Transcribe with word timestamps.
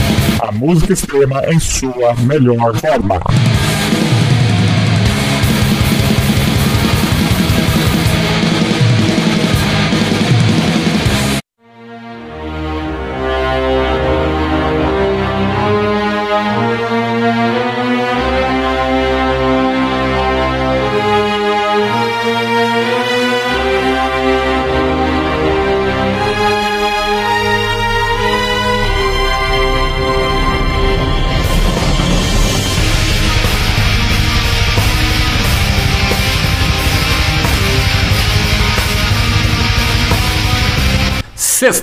a 0.43 0.51
música 0.51 0.95
extrema 0.95 1.45
em 1.47 1.61
sua 1.61 2.17
melhor 2.23 2.77
forma. 2.77 3.21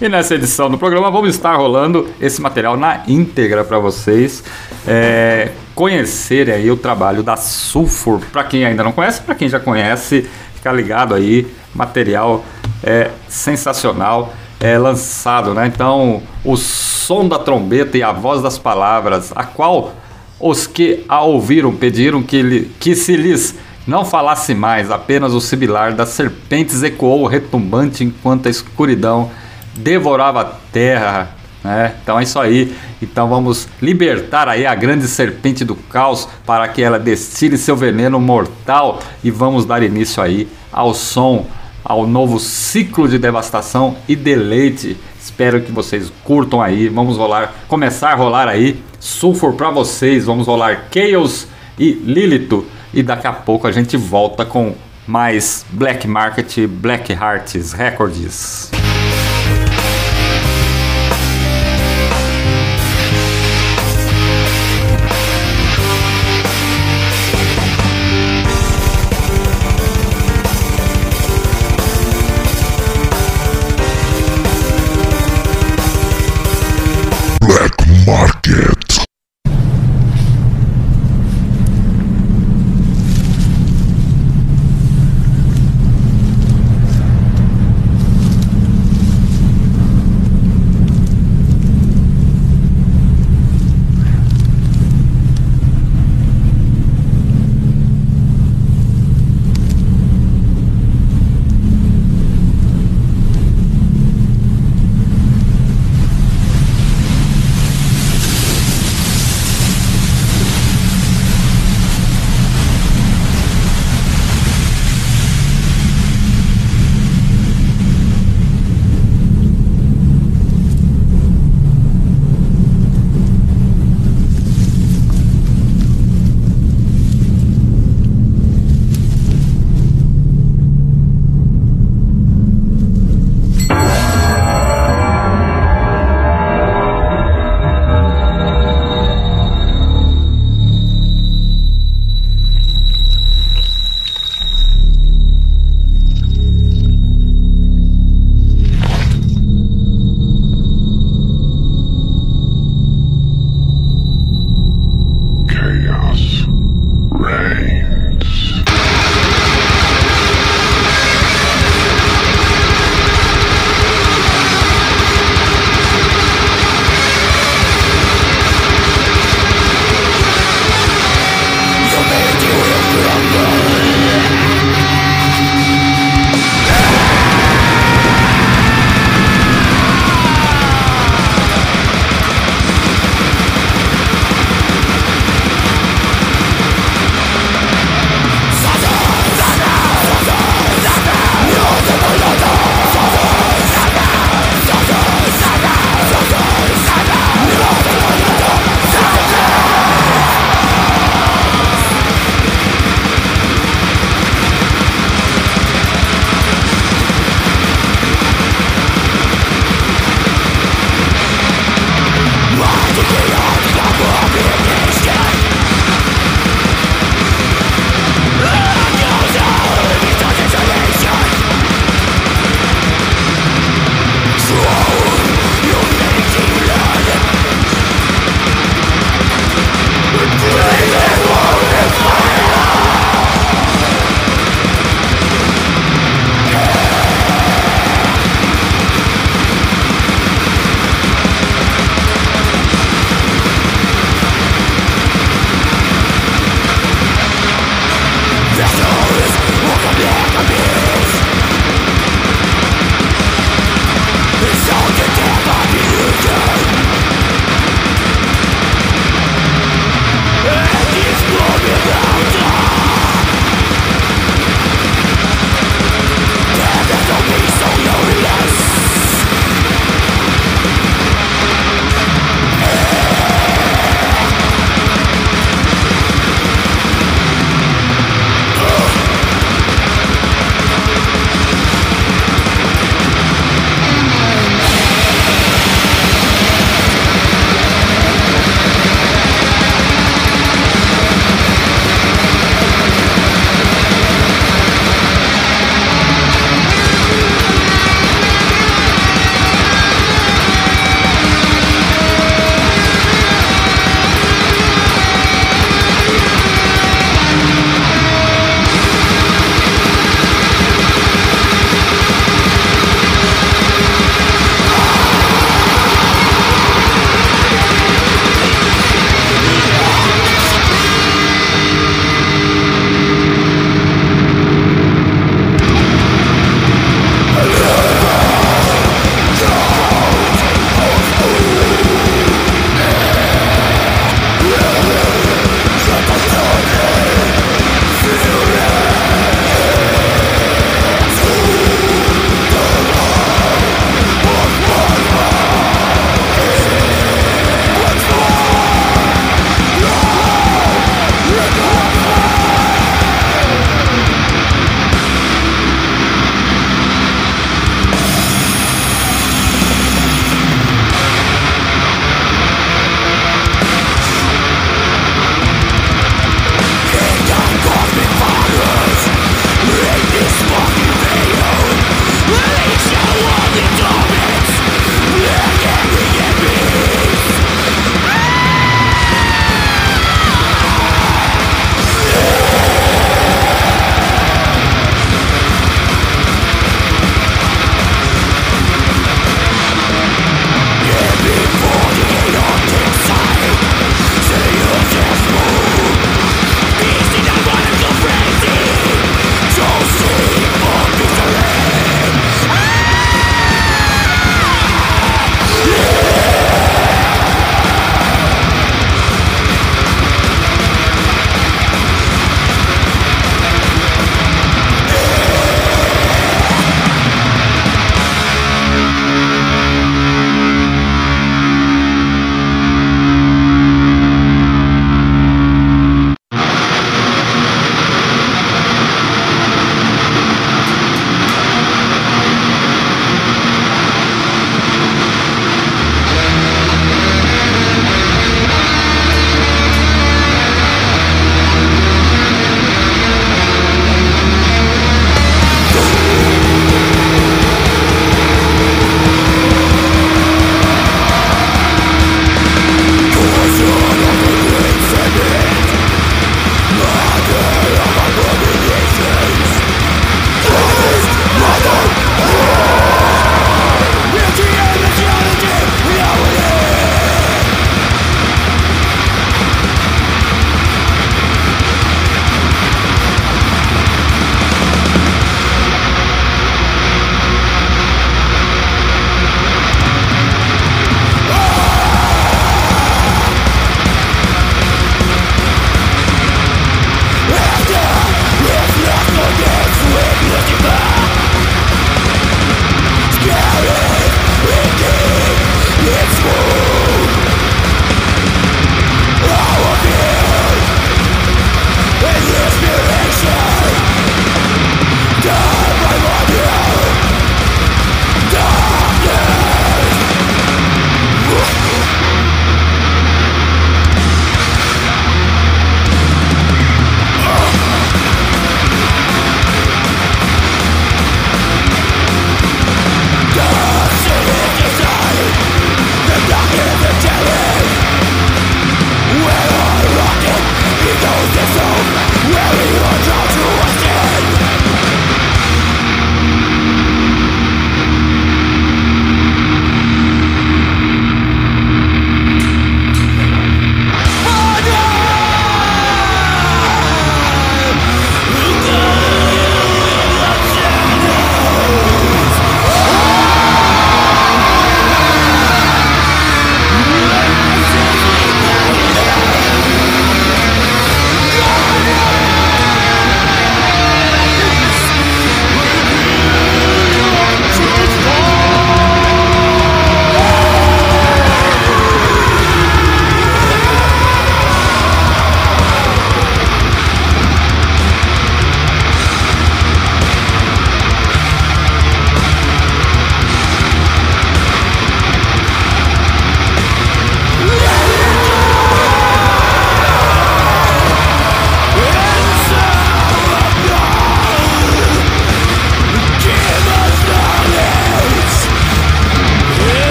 E 0.00 0.08
nessa 0.08 0.36
edição 0.36 0.70
do 0.70 0.78
programa 0.78 1.10
vamos 1.10 1.34
estar 1.34 1.56
rolando 1.56 2.08
esse 2.20 2.40
material 2.40 2.76
na 2.76 3.02
íntegra 3.08 3.64
para 3.64 3.80
vocês 3.80 4.44
é, 4.86 5.50
conhecerem 5.74 6.54
aí 6.54 6.70
o 6.70 6.76
trabalho 6.76 7.20
da 7.20 7.36
Sulfur. 7.36 8.20
Para 8.32 8.44
quem 8.44 8.64
ainda 8.64 8.84
não 8.84 8.92
conhece, 8.92 9.20
para 9.20 9.34
quem 9.34 9.48
já 9.48 9.58
conhece, 9.58 10.24
ficar 10.54 10.72
ligado 10.72 11.14
aí, 11.14 11.52
material 11.74 12.44
é 12.82 13.10
sensacional, 13.28 14.32
é 14.60 14.76
lançado, 14.76 15.54
né? 15.54 15.66
Então, 15.66 16.22
o 16.44 16.56
som 16.56 17.28
da 17.28 17.38
trombeta 17.38 17.96
e 17.96 18.02
a 18.02 18.12
voz 18.12 18.42
das 18.42 18.58
palavras, 18.58 19.32
a 19.34 19.44
qual 19.44 19.92
os 20.40 20.66
que 20.66 21.04
a 21.08 21.22
ouviram 21.22 21.74
pediram 21.74 22.22
que, 22.22 22.42
lhe, 22.42 22.70
que 22.78 22.94
se 22.94 23.16
lhes 23.16 23.54
não 23.86 24.04
falasse 24.04 24.54
mais, 24.54 24.90
apenas 24.90 25.32
o 25.32 25.40
sibilar 25.40 25.94
das 25.94 26.10
serpentes 26.10 26.82
ecoou 26.82 27.26
retumbante 27.26 28.04
enquanto 28.04 28.46
a 28.46 28.50
escuridão 28.50 29.30
devorava 29.74 30.42
a 30.42 30.44
terra. 30.44 31.30
Né? 31.64 31.94
Então 32.02 32.18
é 32.18 32.22
isso 32.22 32.38
aí. 32.38 32.76
Então 33.00 33.28
vamos 33.28 33.68
libertar 33.80 34.48
aí 34.48 34.66
a 34.66 34.74
grande 34.74 35.08
serpente 35.08 35.64
do 35.64 35.74
caos 35.74 36.28
para 36.44 36.68
que 36.68 36.82
ela 36.82 36.98
destile 36.98 37.56
seu 37.56 37.76
veneno 37.76 38.20
mortal 38.20 39.00
e 39.24 39.30
vamos 39.30 39.64
dar 39.64 39.82
início 39.82 40.22
aí 40.22 40.46
ao 40.70 40.92
som, 40.92 41.46
ao 41.88 42.06
novo 42.06 42.38
ciclo 42.38 43.08
de 43.08 43.18
devastação 43.18 43.96
e 44.06 44.14
deleite. 44.14 44.96
Espero 45.18 45.62
que 45.62 45.72
vocês 45.72 46.12
curtam 46.22 46.60
aí. 46.60 46.88
Vamos 46.88 47.16
rolar, 47.16 47.54
começar 47.66 48.10
a 48.10 48.14
rolar 48.14 48.46
aí 48.46 48.80
Sulfur 49.00 49.54
para 49.54 49.70
vocês. 49.70 50.26
Vamos 50.26 50.46
rolar 50.46 50.88
Chaos 50.92 51.48
e 51.78 51.92
Lilith 51.92 52.64
e 52.92 53.02
daqui 53.02 53.26
a 53.26 53.32
pouco 53.32 53.66
a 53.66 53.72
gente 53.72 53.96
volta 53.96 54.44
com 54.44 54.74
mais 55.06 55.64
Black 55.70 56.06
Market, 56.06 56.66
Black 56.66 57.12
Hearts 57.12 57.72
Records. 57.72 58.77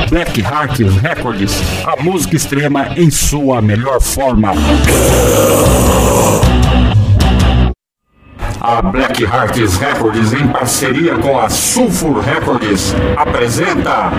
Black 0.09 0.41
Hearts 0.41 0.95
Records, 0.97 1.63
a 1.85 1.95
música 2.03 2.35
extrema 2.35 2.89
em 2.97 3.09
sua 3.09 3.61
melhor 3.61 4.01
forma. 4.01 4.51
A 8.61 8.81
Black 8.81 9.23
Hearts 9.23 9.77
Records, 9.77 10.33
em 10.33 10.47
parceria 10.49 11.17
com 11.17 11.39
a 11.39 11.49
Sulfur 11.49 12.19
Records, 12.19 12.93
apresenta 13.15 14.11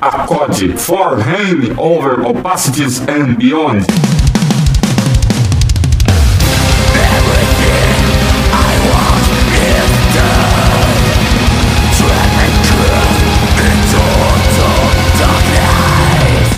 a 0.00 0.10
COD 0.26 0.78
For 0.78 1.18
Hand 1.20 1.74
Over 1.76 2.26
Opacities 2.26 3.00
and 3.06 3.34
Beyond. 3.36 4.13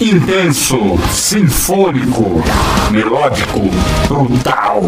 Intenso, 0.06 0.78
sinfônico, 1.10 2.40
melódico, 2.92 3.58
brutal. 4.06 4.80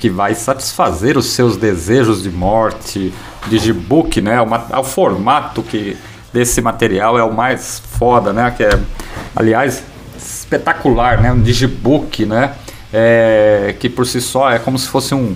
que 0.00 0.08
vai 0.08 0.34
satisfazer 0.34 1.18
os 1.18 1.26
seus 1.26 1.58
desejos 1.58 2.22
de 2.22 2.30
morte. 2.30 3.12
Digibook, 3.48 4.22
né? 4.22 4.40
O, 4.40 4.46
ma- 4.46 4.66
o 4.78 4.84
formato 4.84 5.62
que 5.62 5.96
desse 6.32 6.62
material 6.62 7.18
é 7.18 7.22
o 7.22 7.32
mais 7.32 7.82
foda, 7.98 8.32
né? 8.32 8.50
Que 8.56 8.62
é, 8.64 8.80
aliás, 9.36 9.82
espetacular, 10.52 11.20
né? 11.20 11.32
Um 11.32 11.40
digibook, 11.40 12.26
né? 12.26 12.52
É, 12.92 13.74
que 13.80 13.88
por 13.88 14.06
si 14.06 14.20
só 14.20 14.50
é 14.50 14.58
como 14.58 14.78
se 14.78 14.86
fosse 14.88 15.14
um 15.14 15.34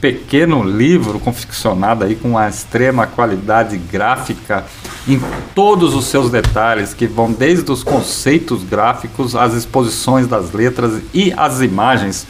pequeno 0.00 0.62
livro 0.62 1.18
confeccionado 1.18 2.04
aí 2.04 2.14
com 2.14 2.28
uma 2.30 2.48
extrema 2.48 3.06
qualidade 3.06 3.76
gráfica 3.78 4.64
em 5.08 5.20
todos 5.54 5.94
os 5.94 6.04
seus 6.04 6.30
detalhes, 6.30 6.94
que 6.94 7.06
vão 7.06 7.32
desde 7.32 7.70
os 7.72 7.82
conceitos 7.82 8.62
gráficos, 8.62 9.34
as 9.34 9.54
exposições 9.54 10.26
das 10.26 10.52
letras 10.52 11.02
e 11.12 11.32
as 11.36 11.60
imagens. 11.62 12.26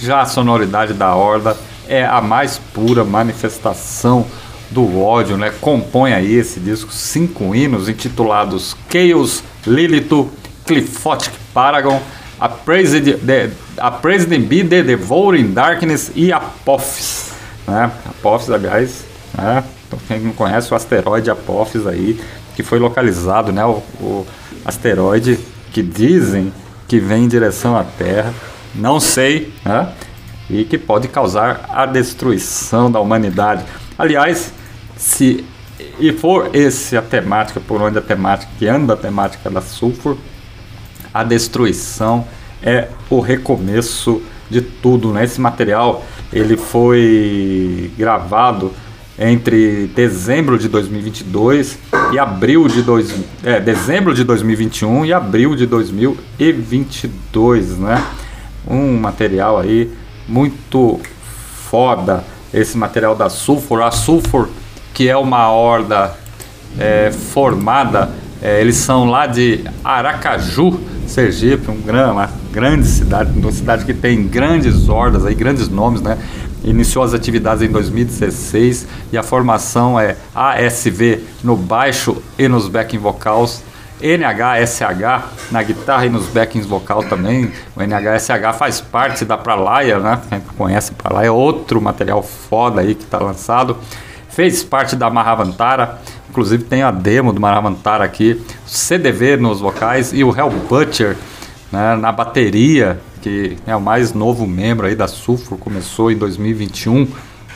Já 0.00 0.22
a 0.22 0.26
sonoridade 0.26 0.92
da 0.92 1.14
Horda 1.14 1.56
é 1.86 2.04
a 2.04 2.20
mais 2.20 2.58
pura 2.58 3.04
manifestação 3.04 4.26
do 4.70 5.00
ódio, 5.00 5.36
né? 5.36 5.52
Compõe 5.60 6.12
aí 6.12 6.34
esse 6.34 6.58
disco 6.58 6.92
cinco 6.92 7.54
hinos 7.54 7.88
intitulados 7.88 8.76
Chaos, 8.90 9.42
Lilith, 9.66 10.28
Cliphotic 10.68 11.32
Paragon, 11.54 12.00
A 12.38 12.48
the, 12.48 14.38
Be 14.38 14.62
the 14.62 14.82
Devouring 14.82 15.52
Darkness 15.52 16.12
e 16.14 16.30
Apophis. 16.30 17.32
Né? 17.66 17.90
Apophis, 18.06 18.50
aliás, 18.50 19.04
né? 19.36 19.64
Então, 19.86 19.98
quem 20.06 20.20
não 20.20 20.32
conhece 20.32 20.70
o 20.70 20.76
asteroide 20.76 21.30
Apophis 21.30 21.86
aí, 21.86 22.20
que 22.54 22.62
foi 22.62 22.78
localizado, 22.78 23.50
né? 23.50 23.64
O, 23.64 23.82
o 24.00 24.26
asteroide 24.64 25.38
que 25.72 25.82
dizem 25.82 26.52
que 26.86 27.00
vem 27.00 27.24
em 27.24 27.28
direção 27.28 27.76
à 27.76 27.84
Terra, 27.84 28.32
não 28.74 29.00
sei, 29.00 29.52
né? 29.64 29.92
E 30.50 30.64
que 30.64 30.76
pode 30.76 31.08
causar 31.08 31.64
a 31.70 31.86
destruição 31.86 32.90
da 32.90 33.00
humanidade. 33.00 33.64
Aliás, 33.98 34.52
se 34.96 35.44
e 35.98 36.12
for 36.12 36.50
esse 36.54 36.96
a 36.96 37.02
temática, 37.02 37.60
por 37.60 37.80
onde 37.80 37.98
a 37.98 38.02
temática 38.02 38.50
que 38.58 38.66
anda 38.66 38.94
a 38.94 38.96
temática 38.96 39.50
da 39.50 39.60
Sulfur, 39.60 40.16
a 41.18 41.24
destruição 41.24 42.24
é 42.62 42.86
o 43.10 43.18
recomeço 43.18 44.22
de 44.48 44.62
tudo, 44.62 45.12
né? 45.12 45.24
Esse 45.24 45.40
material 45.40 46.06
ele 46.32 46.56
foi 46.56 47.90
gravado 47.98 48.72
entre 49.18 49.90
dezembro 49.96 50.56
de 50.56 50.68
2022 50.68 51.76
e 52.12 52.18
abril 52.20 52.68
de 52.68 52.82
dois, 52.82 53.12
é, 53.42 53.58
dezembro 53.58 54.14
de 54.14 54.22
2021 54.22 55.06
e 55.06 55.12
abril 55.12 55.56
de 55.56 55.66
2022, 55.66 57.78
né? 57.78 58.00
Um 58.64 58.96
material 58.96 59.58
aí 59.58 59.90
muito 60.28 61.00
foda, 61.68 62.22
esse 62.54 62.78
material 62.78 63.16
da 63.16 63.28
Sulfur, 63.28 63.82
a 63.82 63.90
Sulfur 63.90 64.48
que 64.94 65.08
é 65.08 65.16
uma 65.16 65.50
horda 65.50 66.14
é, 66.78 67.10
formada, 67.10 68.08
é, 68.40 68.60
eles 68.60 68.76
são 68.76 69.06
lá 69.06 69.26
de 69.26 69.64
Aracaju, 69.82 70.78
Sergipe, 71.08 71.70
um 71.70 71.80
gran, 71.80 72.12
uma 72.12 72.30
grande 72.52 72.86
cidade, 72.86 73.38
uma 73.38 73.52
cidade 73.52 73.84
que 73.84 73.94
tem 73.94 74.26
grandes 74.26 74.88
hordas, 74.88 75.24
aí, 75.24 75.34
grandes 75.34 75.68
nomes, 75.68 76.00
né? 76.00 76.18
Iniciou 76.64 77.04
as 77.04 77.14
atividades 77.14 77.62
em 77.62 77.68
2016 77.68 78.86
e 79.12 79.18
a 79.18 79.22
formação 79.22 79.98
é 79.98 80.16
ASV 80.34 81.20
no 81.42 81.56
baixo 81.56 82.22
e 82.38 82.48
nos 82.48 82.68
backing 82.68 82.98
vocals 82.98 83.62
NHSH 84.00 85.50
na 85.50 85.62
guitarra 85.62 86.06
e 86.06 86.08
nos 86.08 86.26
backings 86.26 86.68
vocal 86.68 87.02
também. 87.02 87.52
O 87.74 87.82
NHSH 87.82 88.56
faz 88.56 88.80
parte 88.80 89.24
da 89.24 89.36
Pralaya, 89.36 89.98
né? 89.98 90.20
Quem 90.28 90.40
conhece 90.56 90.92
Pralaya, 90.92 91.32
outro 91.32 91.80
material 91.80 92.22
foda 92.22 92.80
aí 92.80 92.94
que 92.94 93.04
está 93.04 93.18
lançado. 93.18 93.76
Fez 94.28 94.62
parte 94.62 94.94
da 94.94 95.10
Mahavantara, 95.10 95.98
inclusive 96.38 96.62
tem 96.62 96.82
a 96.82 96.92
demo 96.92 97.32
do 97.32 97.40
Mahavantara 97.40 98.04
aqui, 98.04 98.40
CDV 98.64 99.36
nos 99.38 99.58
vocais 99.58 100.12
e 100.12 100.22
o 100.22 100.36
Hell 100.36 100.50
Butcher 100.68 101.16
né, 101.72 101.96
na 101.96 102.12
bateria, 102.12 103.00
que 103.20 103.56
é 103.66 103.74
o 103.74 103.80
mais 103.80 104.14
novo 104.14 104.46
membro 104.46 104.86
aí 104.86 104.94
da 104.94 105.08
Sulfur, 105.08 105.58
começou 105.58 106.12
em 106.12 106.16
2021, 106.16 107.08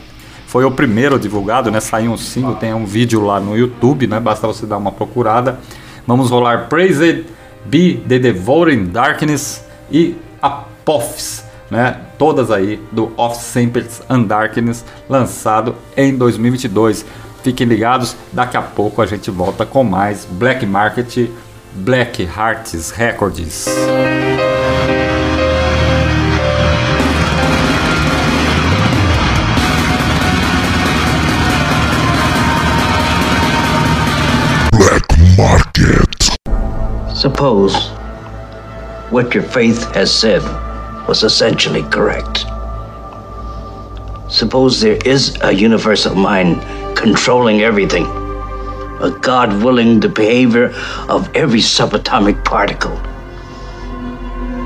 foi 0.48 0.66
o 0.66 0.72
primeiro 0.72 1.20
divulgado, 1.20 1.70
né? 1.70 1.80
Saiu 1.80 2.12
um 2.12 2.18
single, 2.18 2.56
tem 2.56 2.74
um 2.74 2.86
vídeo 2.86 3.24
lá 3.24 3.40
no 3.40 3.58
YouTube, 3.58 4.08
né? 4.08 4.20
Basta 4.20 4.48
você 4.48 4.66
dar 4.66 4.78
uma 4.78 4.92
procurada. 4.92 5.60
Vamos 6.08 6.30
rolar 6.30 6.68
Praised 6.70 7.26
Be 7.66 8.04
the 8.08 8.20
Devouring 8.20 8.86
Darkness 8.86 9.64
e 9.92 10.16
Apophis, 10.42 11.44
né? 11.70 12.02
Todas 12.18 12.52
aí 12.52 12.80
do 12.92 13.12
Off 13.18 13.44
Samples 13.44 14.02
and 14.10 14.24
Darkness, 14.24 14.86
lançado 15.10 15.76
em 15.98 16.16
2022. 16.16 17.06
Fiquem 17.42 17.68
ligados, 17.68 18.16
daqui 18.32 18.56
a 18.56 18.62
pouco 18.62 19.02
a 19.02 19.06
gente 19.06 19.30
volta 19.30 19.66
com 19.66 19.84
mais 19.84 20.26
Black 20.30 20.66
Market, 20.66 21.30
Black 21.74 22.24
Hearts 22.24 22.92
Records. 22.92 23.66
Suppose 37.24 37.88
what 39.10 39.34
your 39.34 39.44
faith 39.44 39.82
has 39.96 40.14
said 40.14 40.42
was 41.08 41.24
essentially 41.24 41.84
correct. 41.84 42.40
Suppose 44.28 44.82
there 44.82 45.00
is 45.06 45.38
a 45.42 45.54
universal 45.54 46.16
mind 46.16 46.62
controlling 46.98 47.62
everything, 47.62 48.04
a 49.00 49.18
God 49.22 49.64
willing 49.64 50.02
the 50.02 50.10
behavior 50.10 50.74
of 51.08 51.34
every 51.34 51.62
subatomic 51.62 52.44
particle. 52.44 52.98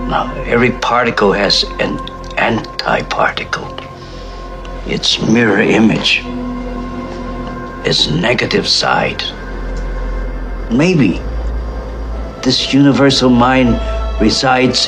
Now, 0.09 0.33
every 0.47 0.71
particle 0.71 1.33
has 1.33 1.61
an 1.79 1.99
antiparticle, 2.39 3.69
its 4.87 5.21
mirror 5.21 5.61
image, 5.61 6.23
its 7.85 8.09
negative 8.09 8.67
side. 8.67 9.23
Maybe 10.71 11.21
this 12.47 12.73
universal 12.73 13.29
mind 13.29 13.77
resides 14.21 14.87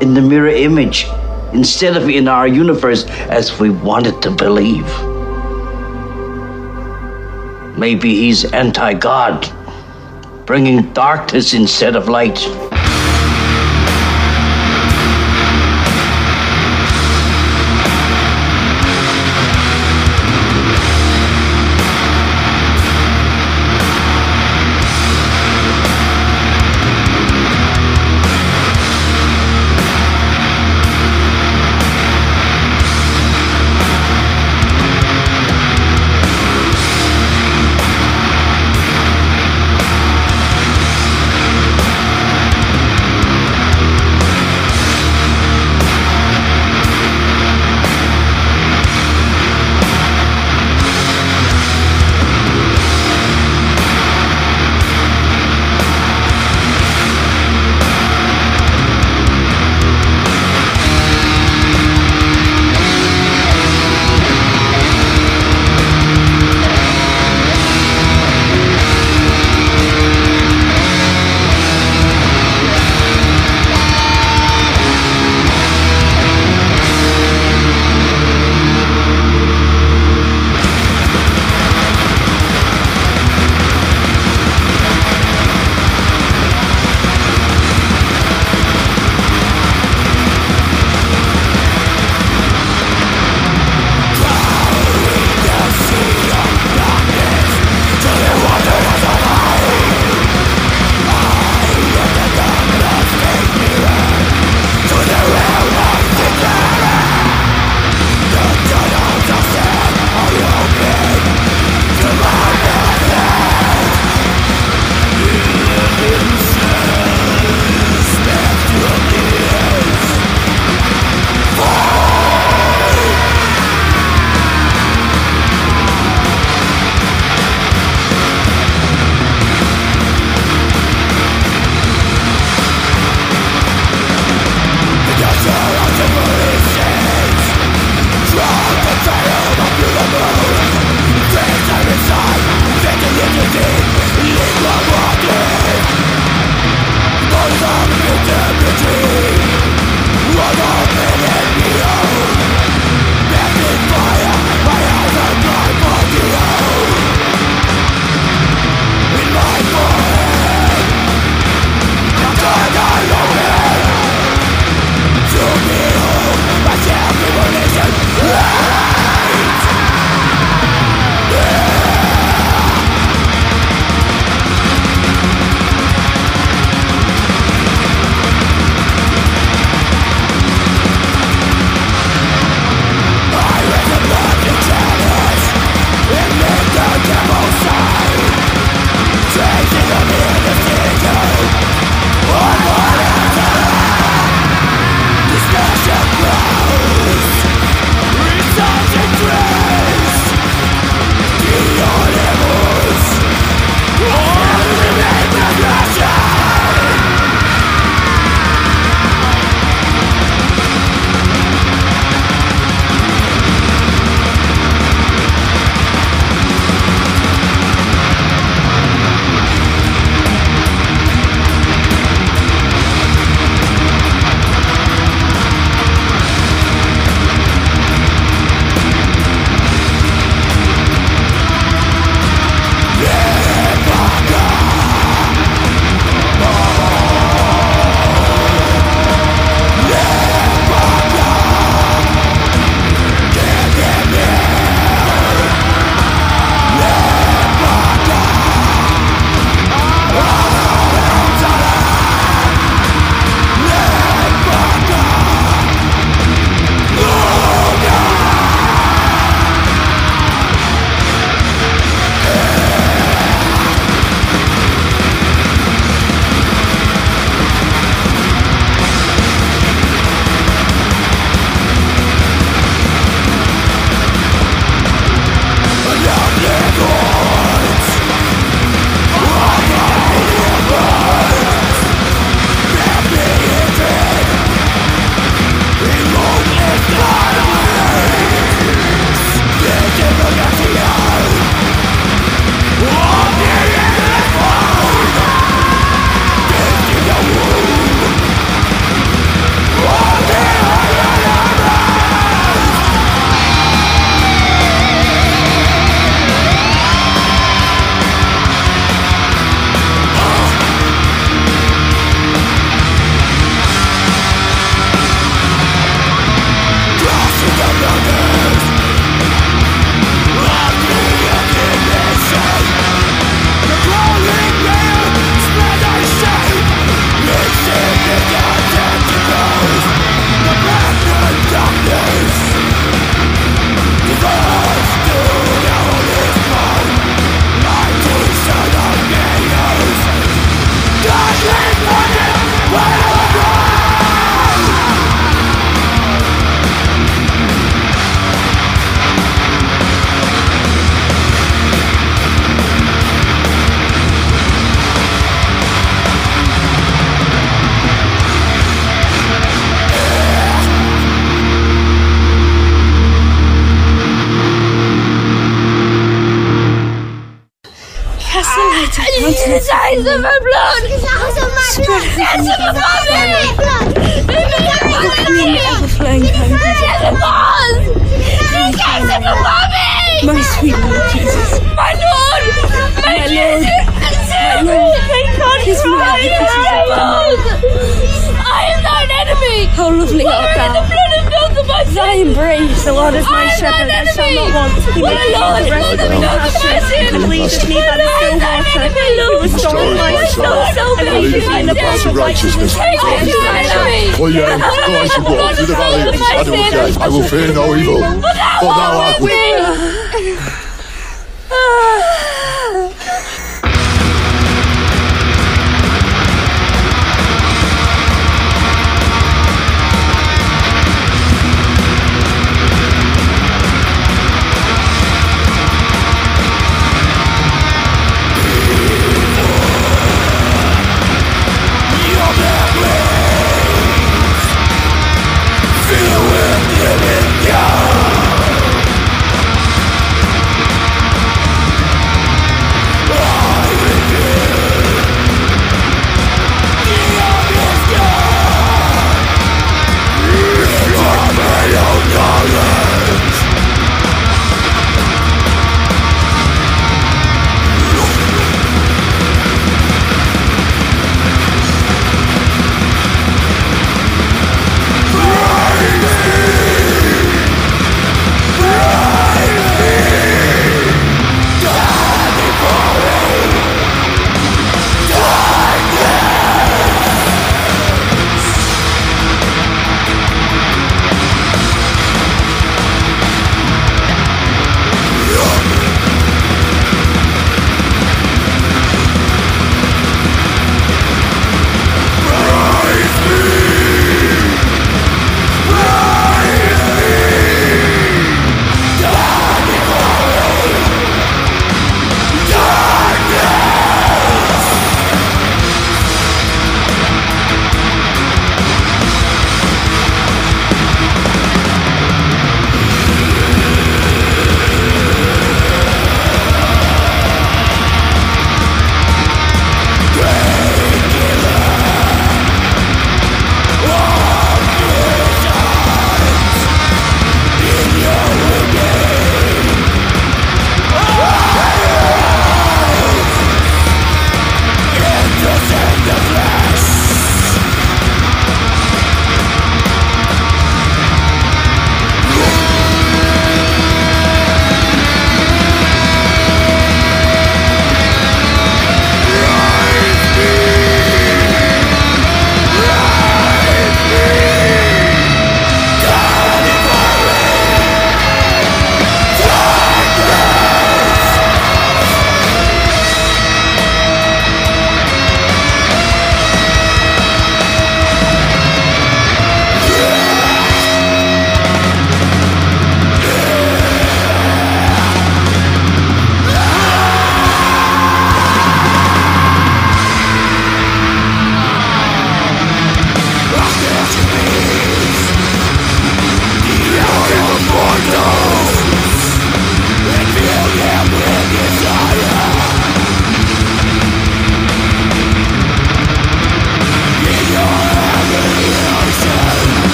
in 0.00 0.14
the 0.14 0.22
mirror 0.22 0.46
image 0.46 1.08
instead 1.52 1.96
of 1.96 2.08
in 2.08 2.28
our 2.28 2.46
universe 2.46 3.06
as 3.28 3.58
we 3.58 3.70
wanted 3.70 4.22
to 4.22 4.30
believe. 4.30 4.86
Maybe 7.76 8.14
he's 8.14 8.44
anti 8.52 8.94
God, 8.94 9.50
bringing 10.46 10.92
darkness 10.92 11.54
instead 11.54 11.96
of 11.96 12.08
light. 12.08 12.38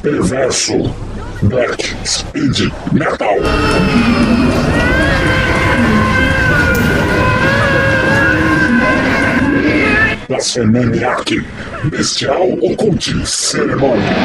Perverso, 0.00 0.94
black, 1.42 1.94
speed, 2.06 2.72
metal. 2.92 3.36
Blasfemaniac, 10.26 11.44
bestial, 11.90 12.52
oculte, 12.62 13.26
cerimônia. 13.26 14.16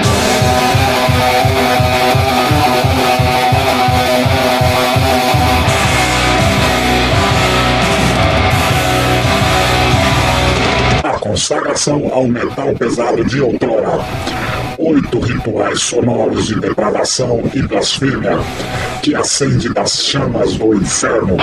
Consagração 11.20 12.10
ao 12.14 12.28
metal 12.28 12.74
pesado 12.76 13.26
de 13.26 13.42
outrora. 13.42 14.06
Oito 14.86 15.18
rituais 15.18 15.82
sonoros 15.82 16.48
de 16.48 16.60
depravação 16.60 17.42
e 17.54 17.62
blasfêmia 17.62 18.38
que 19.02 19.16
acende 19.16 19.74
das 19.74 20.04
chamas 20.04 20.58
do 20.58 20.74
inferno. 20.76 21.38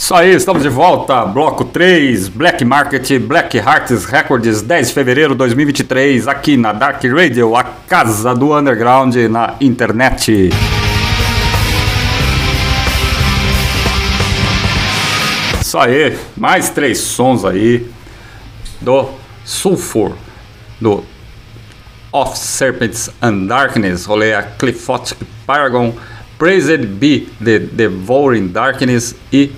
Isso 0.09 0.14
aí, 0.14 0.34
estamos 0.34 0.62
de 0.62 0.70
volta. 0.70 1.22
Bloco 1.26 1.66
3, 1.66 2.30
Black 2.30 2.64
Market, 2.64 3.18
Black 3.18 3.59
Hearts 3.59 4.06
Records, 4.06 4.62
10 4.62 4.88
de 4.88 4.94
fevereiro 4.94 5.34
de 5.34 5.38
2023, 5.38 6.26
aqui 6.26 6.56
na 6.56 6.72
Dark 6.72 7.04
Radio, 7.04 7.54
a 7.54 7.62
casa 7.62 8.34
do 8.34 8.56
underground 8.56 9.14
na 9.28 9.56
internet. 9.61 10.48
Isso 15.61 15.76
aí, 15.76 16.18
mais 16.34 16.70
três 16.70 16.96
sons 17.00 17.44
aí 17.44 17.86
do 18.80 19.11
Sulfur, 19.44 20.14
do 20.80 21.04
Of 22.11 22.38
Serpents 22.38 23.11
and 23.20 23.44
Darkness, 23.44 24.06
rolei 24.06 24.32
a 24.32 24.42
Cliphotic 24.42 25.18
Paragon, 25.46 25.92
Praised 26.38 26.86
Be 26.86 27.26
the 27.44 27.59
Devouring 27.59 28.46
Darkness 28.46 29.14
e 29.32 29.50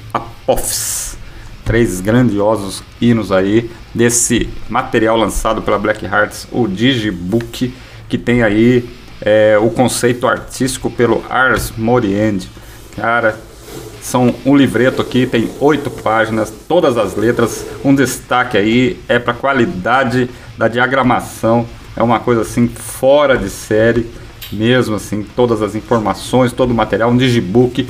Apophis. 0.50 1.16
Três 1.64 2.00
grandiosos 2.00 2.82
hinos 3.00 3.30
aí 3.30 3.70
desse 3.94 4.48
material 4.68 5.16
lançado 5.16 5.62
pela 5.62 5.78
Black 5.78 6.04
Hearts, 6.04 6.48
o 6.50 6.66
Digibook, 6.66 7.72
que 8.08 8.18
tem 8.18 8.42
aí 8.42 8.88
é, 9.20 9.56
o 9.60 9.70
conceito 9.70 10.26
artístico 10.26 10.90
pelo 10.90 11.24
Ars 11.30 11.72
Moriendi. 11.76 12.48
Cara, 12.96 13.38
são 14.02 14.34
um 14.44 14.56
livreto 14.56 15.00
aqui, 15.00 15.26
tem 15.26 15.48
oito 15.60 15.90
páginas, 15.90 16.52
todas 16.66 16.98
as 16.98 17.14
letras. 17.14 17.64
Um 17.84 17.94
destaque 17.94 18.56
aí 18.58 18.98
é 19.08 19.20
para 19.20 19.32
a 19.32 19.36
qualidade 19.36 20.28
da 20.58 20.66
diagramação. 20.66 21.66
É 21.94 22.02
uma 22.02 22.18
coisa 22.18 22.40
assim 22.40 22.66
fora 22.66 23.38
de 23.38 23.48
série, 23.48 24.10
mesmo 24.50 24.96
assim, 24.96 25.24
todas 25.36 25.62
as 25.62 25.76
informações, 25.76 26.52
todo 26.52 26.72
o 26.72 26.74
material, 26.74 27.10
um 27.10 27.16
digibook 27.16 27.86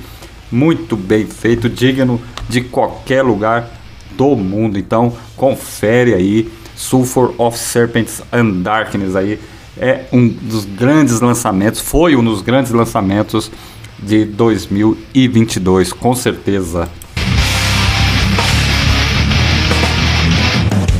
muito 0.50 0.96
bem 0.96 1.26
feito, 1.26 1.68
digno 1.68 2.20
de 2.49 2.62
qualquer 2.62 3.22
lugar 3.22 3.70
do 4.12 4.36
mundo. 4.36 4.78
Então, 4.78 5.12
confere 5.36 6.14
aí 6.14 6.51
Sulfur 6.74 7.34
of 7.38 7.59
Serpents 7.59 8.22
and 8.32 8.62
Darkness 8.62 9.14
aí 9.14 9.38
é 9.78 10.05
um 10.12 10.28
dos 10.28 10.64
grandes 10.64 11.20
lançamentos, 11.20 11.80
foi 11.80 12.14
um 12.16 12.22
dos 12.22 12.43
grandes 12.43 12.70
lançamentos 12.72 13.51
de 13.99 14.24
2022, 14.24 15.93
com 15.93 16.14
certeza. 16.14 16.88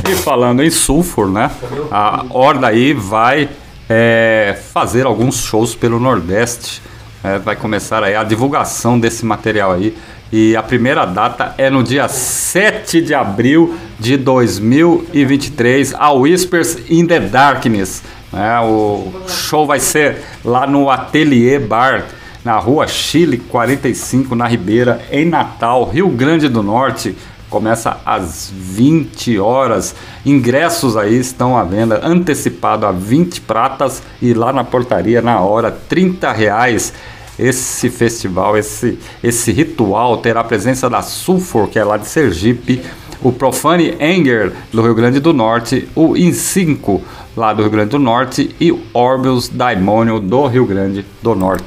E 0.09 0.15
falando 0.15 0.63
em 0.63 0.69
Sulfur, 0.69 1.27
né? 1.29 1.51
A 1.91 2.25
Horda 2.29 2.67
aí 2.67 2.93
vai 2.93 3.49
é, 3.89 4.59
fazer 4.73 5.05
alguns 5.05 5.43
shows 5.43 5.75
pelo 5.75 5.99
Nordeste. 5.99 6.81
É, 7.23 7.37
vai 7.37 7.55
começar 7.55 8.03
aí 8.03 8.15
a 8.15 8.23
divulgação 8.23 8.99
desse 8.99 9.25
material 9.25 9.73
aí, 9.73 9.95
E 10.31 10.55
a 10.55 10.63
primeira 10.63 11.03
data 11.05 11.53
é 11.57 11.69
no 11.69 11.83
dia 11.83 12.07
7 12.07 13.01
de 13.01 13.13
abril 13.13 13.75
de 13.99 14.15
2023, 14.15 15.93
a 15.93 16.13
Whispers 16.13 16.77
in 16.89 17.05
the 17.05 17.19
Darkness. 17.19 18.01
Né? 18.31 18.59
O 18.61 19.11
show 19.27 19.67
vai 19.67 19.81
ser 19.81 20.21
lá 20.45 20.65
no 20.65 20.89
Atelier 20.89 21.59
Bar, 21.59 22.05
na 22.45 22.57
rua 22.57 22.87
Chile 22.87 23.39
45, 23.39 24.33
na 24.33 24.47
Ribeira, 24.47 25.01
em 25.11 25.25
Natal, 25.25 25.83
Rio 25.89 26.07
Grande 26.07 26.47
do 26.47 26.63
Norte. 26.63 27.13
Começa 27.49 27.97
às 28.05 28.49
20 28.55 29.37
horas. 29.37 29.93
Ingressos 30.25 30.95
aí 30.95 31.19
estão 31.19 31.57
à 31.57 31.63
venda, 31.65 31.99
antecipado 32.01 32.85
a 32.85 32.93
20 32.93 33.41
pratas 33.41 34.01
e 34.21 34.33
lá 34.33 34.53
na 34.53 34.63
portaria 34.63 35.21
na 35.21 35.41
hora 35.41 35.69
30 35.69 36.31
reais. 36.31 36.93
Esse 37.41 37.89
festival, 37.89 38.55
esse, 38.55 38.99
esse 39.23 39.51
ritual 39.51 40.17
terá 40.17 40.41
a 40.41 40.43
presença 40.43 40.87
da 40.87 41.01
Sulfur, 41.01 41.67
que 41.67 41.79
é 41.79 41.83
lá 41.83 41.97
de 41.97 42.07
Sergipe, 42.07 42.79
o 43.19 43.31
Profane 43.31 43.97
Anger 43.99 44.53
do 44.71 44.83
Rio 44.83 44.93
Grande 44.93 45.19
do 45.19 45.33
Norte, 45.33 45.89
o 45.95 46.09
In5 46.09 47.01
lá 47.35 47.51
do 47.51 47.63
Rio 47.63 47.71
Grande 47.71 47.89
do 47.89 47.97
Norte 47.97 48.55
e 48.59 48.71
o 48.71 48.79
Orbius 48.93 49.49
Daimônio 49.49 50.19
do 50.19 50.45
Rio 50.45 50.67
Grande 50.67 51.03
do 51.19 51.33
Norte. 51.33 51.65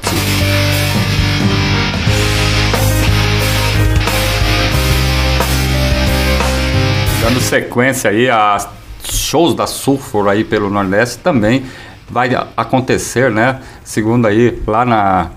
Dando 7.21 7.41
sequência 7.41 8.11
aí 8.11 8.29
a 8.29 8.69
shows 9.03 9.53
da 9.53 9.67
Sulfur 9.67 10.29
aí 10.29 10.45
pelo 10.45 10.69
Nordeste 10.69 11.17
também 11.17 11.65
vai 12.09 12.29
acontecer, 12.55 13.29
né? 13.29 13.59
Segundo 13.83 14.25
aí 14.25 14.61
lá 14.65 14.85
na 14.85 15.31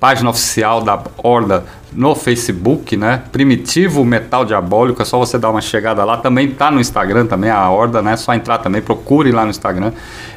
página 0.00 0.30
oficial 0.30 0.80
da 0.80 1.00
Horda 1.16 1.64
no 1.92 2.14
Facebook, 2.14 2.96
né? 2.96 3.22
Primitivo 3.32 4.04
Metal 4.04 4.44
Diabólico, 4.44 5.00
é 5.00 5.04
só 5.04 5.18
você 5.18 5.38
dar 5.38 5.50
uma 5.50 5.60
chegada 5.60 6.04
lá. 6.04 6.16
Também 6.18 6.48
tá 6.48 6.70
no 6.70 6.80
Instagram 6.80 7.26
também, 7.26 7.50
a 7.50 7.68
Horda, 7.68 8.02
né? 8.02 8.12
É 8.12 8.16
só 8.16 8.34
entrar 8.34 8.58
também, 8.58 8.80
procure 8.80 9.32
lá 9.32 9.44
no 9.44 9.50
Instagram. 9.50 9.92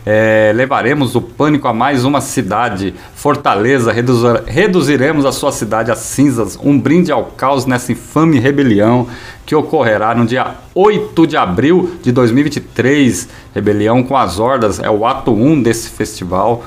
É, 0.05 0.51
levaremos 0.55 1.16
o 1.16 1.22
pânico 1.22 1.68
a 1.68 1.74
mais 1.74 2.05
uma 2.05 2.22
cidade, 2.22 2.95
Fortaleza, 3.14 3.91
reduzir, 3.91 4.43
reduziremos 4.47 5.26
a 5.26 5.32
sua 5.32 5.51
cidade 5.51 5.91
a 5.91 5.95
cinzas, 5.95 6.57
um 6.64 6.80
brinde 6.80 7.12
ao 7.12 7.26
caos 7.26 7.66
nessa 7.66 7.91
infame 7.91 8.39
rebelião 8.39 9.07
que 9.45 9.53
ocorrerá 9.53 10.16
no 10.16 10.26
dia 10.26 10.55
8 10.74 11.28
de 11.28 11.38
abril 11.38 11.97
de 12.01 12.12
2023. 12.12 13.28
Rebelião 13.53 14.01
com 14.01 14.16
as 14.16 14.39
Hordas, 14.39 14.80
é 14.80 14.89
o 14.89 15.05
ato 15.05 15.32
1 15.32 15.62
desse 15.62 15.89
festival, 15.89 16.64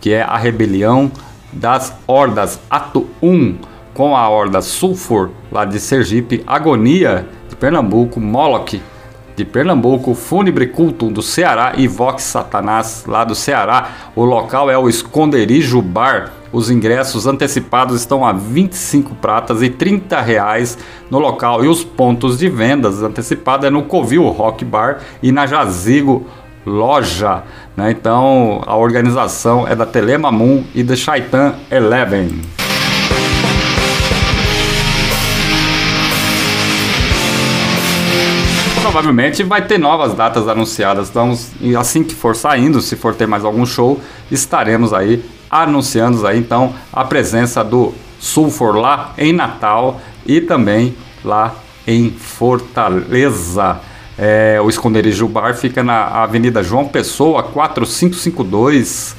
que 0.00 0.12
é 0.12 0.22
a 0.22 0.36
rebelião 0.36 1.12
das 1.52 1.92
Hordas, 2.06 2.60
ato 2.70 3.06
1 3.22 3.56
com 3.94 4.16
a 4.16 4.28
Horda 4.28 4.62
Sulfur, 4.62 5.30
lá 5.50 5.64
de 5.64 5.78
Sergipe, 5.78 6.42
Agonia, 6.46 7.26
de 7.48 7.54
Pernambuco, 7.54 8.18
Moloch, 8.18 8.80
de 9.36 9.44
Pernambuco, 9.44 10.14
Fúnebre 10.14 10.66
Culto, 10.66 11.10
do 11.10 11.22
Ceará 11.22 11.74
e 11.76 11.88
Vox 11.88 12.22
Satanás, 12.22 13.04
lá 13.06 13.24
do 13.24 13.34
Ceará. 13.34 13.90
O 14.14 14.24
local 14.24 14.70
é 14.70 14.76
o 14.76 14.88
Esconderijo 14.88 15.80
Bar. 15.80 16.32
Os 16.52 16.70
ingressos 16.70 17.26
antecipados 17.26 17.98
estão 17.98 18.26
a 18.26 18.32
25 18.32 19.14
pratas 19.14 19.62
e 19.62 19.70
30 19.70 20.20
reais 20.20 20.76
no 21.10 21.18
local. 21.18 21.64
E 21.64 21.68
os 21.68 21.82
pontos 21.82 22.38
de 22.38 22.48
vendas 22.50 23.02
antecipados 23.02 23.66
é 23.66 23.70
no 23.70 23.84
Covil 23.84 24.28
Rock 24.28 24.64
Bar 24.64 25.00
e 25.22 25.32
na 25.32 25.46
Jazigo 25.46 26.26
Loja. 26.64 27.42
Né? 27.76 27.90
Então 27.90 28.62
a 28.66 28.76
organização 28.76 29.66
é 29.66 29.74
da 29.74 29.86
Telemamun 29.86 30.64
e 30.74 30.82
da 30.82 30.96
Shaitan 30.96 31.54
Eleven. 31.70 32.42
provavelmente 38.92 39.42
vai 39.42 39.62
ter 39.62 39.78
novas 39.78 40.12
datas 40.12 40.46
anunciadas. 40.46 41.08
Então, 41.08 41.34
assim 41.78 42.04
que 42.04 42.14
for 42.14 42.36
saindo, 42.36 42.78
se 42.82 42.94
for 42.94 43.14
ter 43.14 43.26
mais 43.26 43.42
algum 43.42 43.64
show, 43.64 43.98
estaremos 44.30 44.92
aí 44.92 45.24
anunciando 45.50 46.26
aí 46.26 46.38
então 46.38 46.74
a 46.92 47.04
presença 47.04 47.64
do 47.64 47.94
Sulfur 48.20 48.76
lá 48.76 49.14
em 49.16 49.32
Natal 49.32 50.00
e 50.26 50.40
também 50.42 50.94
lá 51.24 51.54
em 51.86 52.10
Fortaleza. 52.10 53.80
É, 54.18 54.60
o 54.62 54.68
esconderijo 54.68 55.26
bar 55.26 55.54
fica 55.54 55.82
na 55.82 56.22
Avenida 56.22 56.62
João 56.62 56.86
Pessoa 56.86 57.42
4552, 57.42 59.16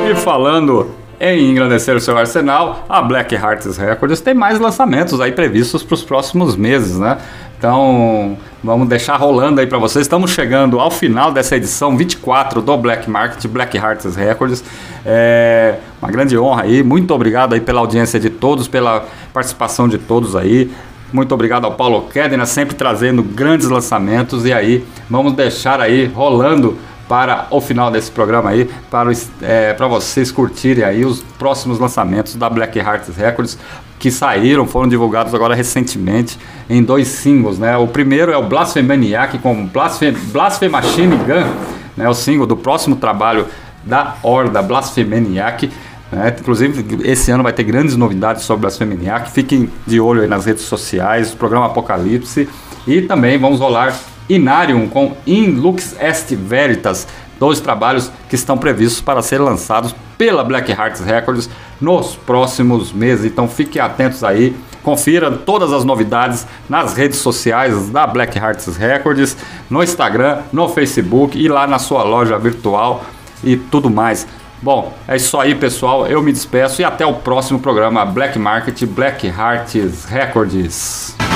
E 0.09 0.15
falando 0.15 0.89
em 1.19 1.51
engrandecer 1.51 1.95
o 1.95 1.99
seu 1.99 2.17
arsenal, 2.17 2.85
a 2.87 3.01
Black 3.01 3.35
Hearts 3.35 3.77
Records 3.77 4.21
tem 4.21 4.33
mais 4.33 4.59
lançamentos 4.59 5.19
aí 5.19 5.31
previstos 5.31 5.83
para 5.83 5.95
os 5.95 6.03
próximos 6.03 6.55
meses, 6.55 6.97
né? 6.97 7.17
Então, 7.57 8.37
vamos 8.63 8.87
deixar 8.87 9.17
rolando 9.17 9.59
aí 9.59 9.67
para 9.67 9.77
vocês. 9.77 10.05
Estamos 10.05 10.31
chegando 10.31 10.79
ao 10.79 10.89
final 10.89 11.29
dessa 11.29 11.57
edição 11.57 11.97
24 11.97 12.61
do 12.61 12.77
Black 12.77 13.09
Market, 13.09 13.45
Black 13.47 13.75
Hearts 13.75 14.15
Records. 14.15 14.63
É 15.05 15.75
uma 16.01 16.09
grande 16.09 16.37
honra 16.37 16.63
aí. 16.63 16.81
Muito 16.81 17.13
obrigado 17.13 17.53
aí 17.53 17.59
pela 17.59 17.81
audiência 17.81 18.17
de 18.17 18.29
todos, 18.29 18.69
pela 18.69 19.05
participação 19.33 19.89
de 19.89 19.97
todos 19.97 20.37
aí. 20.37 20.71
Muito 21.11 21.33
obrigado 21.33 21.65
ao 21.65 21.73
Paulo 21.73 22.03
Kedena, 22.03 22.45
sempre 22.45 22.75
trazendo 22.75 23.21
grandes 23.21 23.67
lançamentos. 23.67 24.45
E 24.45 24.53
aí, 24.53 24.85
vamos 25.09 25.33
deixar 25.33 25.81
aí 25.81 26.05
rolando 26.05 26.77
para 27.09 27.47
o 27.49 27.59
final 27.59 27.89
desse 27.89 28.11
programa 28.11 28.51
aí, 28.51 28.69
para, 28.91 29.11
é, 29.41 29.73
para 29.73 29.87
vocês 29.87 30.31
curtirem 30.31 30.83
aí 30.83 31.03
os 31.03 31.23
próximos 31.39 31.79
lançamentos 31.79 32.35
da 32.35 32.47
Black 32.47 32.77
Hearts 32.77 33.17
Records 33.17 33.57
que 33.97 34.11
saíram, 34.11 34.67
foram 34.67 34.87
divulgados 34.87 35.33
agora 35.33 35.55
recentemente 35.55 36.37
em 36.69 36.83
dois 36.83 37.07
singles, 37.07 37.57
né? 37.57 37.75
O 37.75 37.87
primeiro 37.87 38.31
é 38.31 38.37
o 38.37 38.43
Blasphemaniac 38.43 39.39
com 39.39 39.65
Blasphem, 39.65 40.13
Blasphemy 40.31 40.71
Machine 40.71 41.15
Gun, 41.17 41.51
né? 41.97 42.07
O 42.07 42.13
single 42.13 42.45
do 42.45 42.55
próximo 42.55 42.95
trabalho 42.95 43.47
da 43.83 44.15
Horda 44.21 44.61
Blasphemaniac. 44.61 45.69
Né? 46.11 46.35
Inclusive, 46.39 47.09
esse 47.09 47.31
ano 47.31 47.43
vai 47.43 47.51
ter 47.51 47.63
grandes 47.63 47.95
novidades 47.95 48.43
sobre 48.43 48.61
Blasphemaniac. 48.61 49.31
Fiquem 49.31 49.69
de 49.85 49.99
olho 49.99 50.21
aí 50.21 50.27
nas 50.27 50.45
redes 50.45 50.63
sociais, 50.63 51.33
programa 51.33 51.65
Apocalipse. 51.65 52.47
E 52.87 53.01
também 53.01 53.37
vamos 53.37 53.59
rolar 53.59 53.93
Inarium 54.29 54.87
com 54.87 55.17
In 55.25 55.55
Lux 55.55 55.95
Est 55.99 56.33
Veritas, 56.35 57.07
dois 57.39 57.59
trabalhos 57.59 58.11
que 58.29 58.35
estão 58.35 58.57
previstos 58.57 59.01
para 59.01 59.21
ser 59.21 59.39
lançados 59.39 59.95
pela 60.17 60.43
Black 60.43 60.71
Hearts 60.71 61.01
Records 61.01 61.49
nos 61.81 62.15
próximos 62.15 62.91
meses. 62.91 63.25
Então 63.25 63.47
fiquem 63.47 63.81
atentos 63.81 64.23
aí, 64.23 64.55
confira 64.83 65.31
todas 65.31 65.73
as 65.73 65.83
novidades 65.83 66.45
nas 66.69 66.93
redes 66.93 67.19
sociais 67.19 67.89
da 67.89 68.05
Black 68.05 68.37
Hearts 68.37 68.75
Records, 68.75 69.35
no 69.69 69.81
Instagram, 69.81 70.39
no 70.51 70.67
Facebook 70.69 71.39
e 71.39 71.47
lá 71.47 71.65
na 71.65 71.79
sua 71.79 72.03
loja 72.03 72.37
virtual 72.37 73.03
e 73.43 73.55
tudo 73.55 73.89
mais. 73.89 74.27
Bom, 74.61 74.93
é 75.07 75.15
isso 75.15 75.39
aí, 75.39 75.55
pessoal. 75.55 76.05
Eu 76.05 76.21
me 76.21 76.33
despeço 76.33 76.81
e 76.81 76.85
até 76.85 77.05
o 77.05 77.13
próximo 77.13 77.59
programa 77.59 78.05
Black 78.05 78.37
Market 78.37 78.83
Black 78.85 79.25
Hearts 79.25 80.03
Records. 80.03 81.28